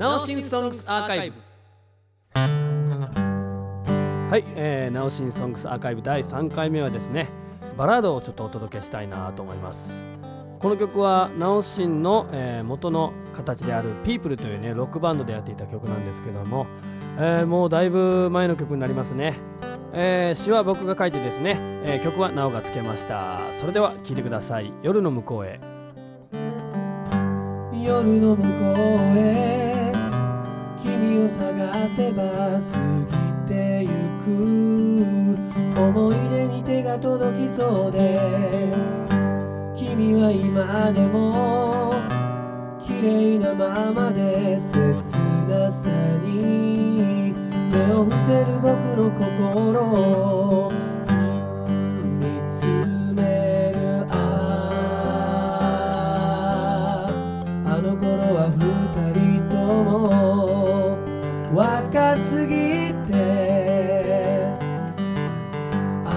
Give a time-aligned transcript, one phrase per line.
[0.00, 1.36] ナオシンソングスアーカイブ。
[4.30, 7.28] はい、えー、ナオシンソングスアーカイブ第3回目はですね
[7.76, 10.06] バラードをちょっとお届けしたいなと思います。
[10.58, 16.66] この曲はナオシンの、えー、元の形である People というねロックバンドでやっていた曲なんですけども、
[17.18, 19.34] えー、もうだいぶ前の曲になりますね、
[19.92, 23.38] えー、詩は僕が書いてですね、えー、曲はなおがつけました。
[23.52, 24.72] それでは聴いてください。
[24.82, 25.60] 夜の向こうへ。
[27.84, 29.59] 夜の向こうへ
[31.30, 32.22] 探せば
[32.60, 32.60] 過
[33.46, 33.88] ぎてゆ
[34.24, 34.28] く。
[35.76, 38.20] 思い出に手が届きそうで。
[39.76, 41.94] 君は今でも
[42.84, 44.49] 綺麗なままで。
[61.52, 64.54] 若すぎて。
[66.06, 66.08] あ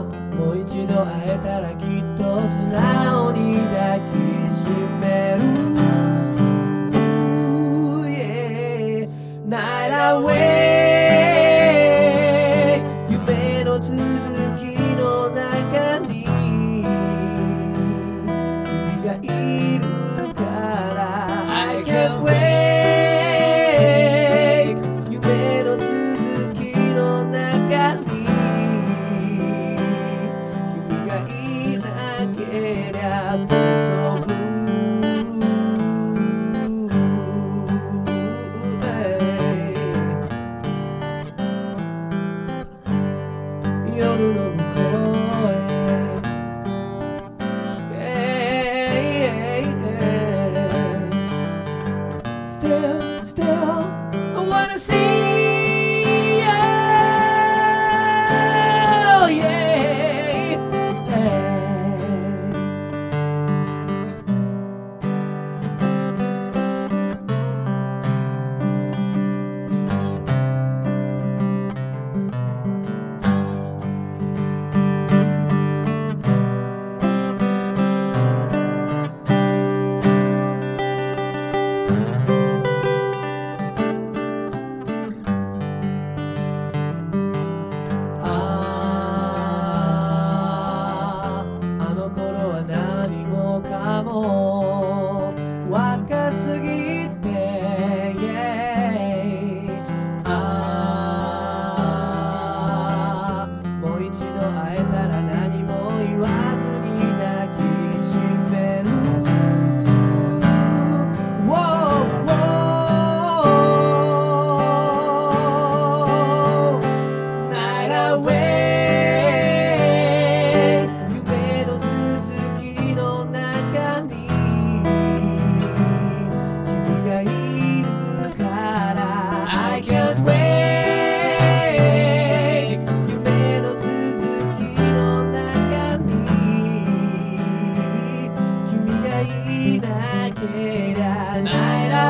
[0.00, 0.02] あ
[0.34, 1.74] もう一度会えたら
[33.06, 33.12] You
[44.02, 44.45] don't know.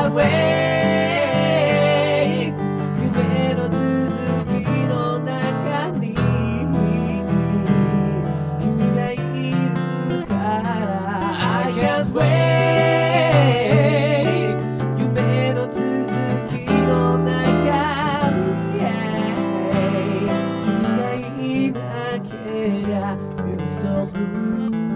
[0.07, 1.67] away
[3.01, 3.77] 夢の続
[4.47, 6.15] きの中に。
[8.61, 10.71] 君がいるから。
[11.65, 12.07] I can't
[14.97, 15.77] 夢の続
[16.47, 16.53] き
[16.87, 18.85] の中に。
[20.63, 21.27] 君がい
[24.15, 24.86] you.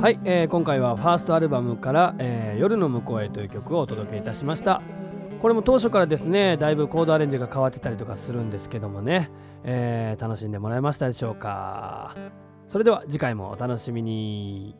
[0.00, 4.80] はい、えー、今回はファーストアルバムから、えー、夜の向こうへという曲をお届けいたしました。
[5.42, 9.30] これも当初からですねだいぶコードアレンジが変わってたりとかするんですけどもね、
[9.62, 12.14] えー、楽しんでもらえましたでしょうか。
[12.66, 14.74] それでは次回もお楽しみに。